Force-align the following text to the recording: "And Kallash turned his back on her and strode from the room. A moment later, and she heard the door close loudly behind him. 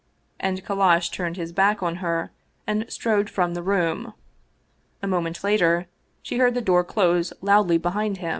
"And 0.49 0.65
Kallash 0.65 1.11
turned 1.11 1.37
his 1.37 1.51
back 1.51 1.83
on 1.83 1.97
her 1.97 2.31
and 2.65 2.89
strode 2.91 3.29
from 3.29 3.53
the 3.53 3.61
room. 3.61 4.13
A 5.03 5.07
moment 5.07 5.43
later, 5.43 5.77
and 5.77 5.85
she 6.23 6.39
heard 6.39 6.55
the 6.55 6.59
door 6.59 6.83
close 6.83 7.31
loudly 7.39 7.77
behind 7.77 8.17
him. 8.17 8.29